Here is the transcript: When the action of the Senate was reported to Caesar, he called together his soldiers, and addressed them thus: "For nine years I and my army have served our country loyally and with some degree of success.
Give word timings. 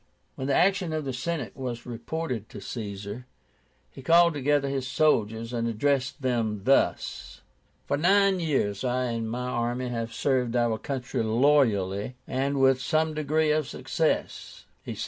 When 0.33 0.47
the 0.47 0.55
action 0.55 0.93
of 0.93 1.05
the 1.05 1.13
Senate 1.13 1.55
was 1.55 1.85
reported 1.85 2.49
to 2.49 2.59
Caesar, 2.59 3.27
he 3.91 4.01
called 4.01 4.33
together 4.33 4.67
his 4.67 4.87
soldiers, 4.87 5.53
and 5.53 5.67
addressed 5.67 6.23
them 6.23 6.61
thus: 6.63 7.41
"For 7.85 7.97
nine 7.97 8.39
years 8.39 8.83
I 8.83 9.11
and 9.11 9.29
my 9.29 9.45
army 9.47 9.89
have 9.89 10.11
served 10.11 10.55
our 10.55 10.79
country 10.79 11.21
loyally 11.21 12.15
and 12.27 12.59
with 12.59 12.81
some 12.81 13.13
degree 13.13 13.51
of 13.51 13.67
success. 13.69 14.65